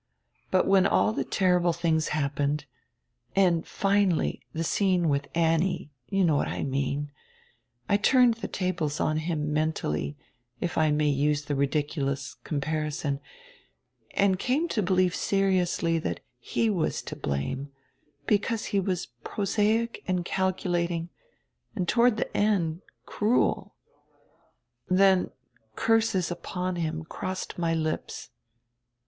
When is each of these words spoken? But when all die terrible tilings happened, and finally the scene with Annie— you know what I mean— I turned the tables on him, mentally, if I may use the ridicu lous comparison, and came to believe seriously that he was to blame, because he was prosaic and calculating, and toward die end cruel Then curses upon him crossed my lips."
But 0.49 0.65
when 0.65 0.87
all 0.87 1.13
die 1.13 1.21
terrible 1.21 1.73
tilings 1.73 2.07
happened, 2.07 2.65
and 3.35 3.67
finally 3.67 4.41
the 4.51 4.63
scene 4.63 5.09
with 5.09 5.27
Annie— 5.35 5.91
you 6.09 6.23
know 6.23 6.35
what 6.37 6.47
I 6.47 6.63
mean— 6.63 7.11
I 7.87 7.97
turned 7.97 8.33
the 8.33 8.47
tables 8.47 8.99
on 8.99 9.17
him, 9.17 9.53
mentally, 9.53 10.17
if 10.59 10.75
I 10.75 10.89
may 10.89 11.07
use 11.09 11.43
the 11.45 11.53
ridicu 11.53 12.03
lous 12.03 12.33
comparison, 12.43 13.19
and 14.15 14.39
came 14.39 14.67
to 14.69 14.81
believe 14.81 15.13
seriously 15.13 15.99
that 15.99 16.21
he 16.39 16.67
was 16.67 17.03
to 17.03 17.15
blame, 17.15 17.71
because 18.25 18.65
he 18.73 18.79
was 18.79 19.05
prosaic 19.23 20.01
and 20.07 20.25
calculating, 20.25 21.09
and 21.75 21.87
toward 21.87 22.15
die 22.15 22.25
end 22.33 22.81
cruel 23.05 23.75
Then 24.89 25.29
curses 25.75 26.31
upon 26.31 26.77
him 26.77 27.03
crossed 27.03 27.59
my 27.59 27.75
lips." 27.75 28.31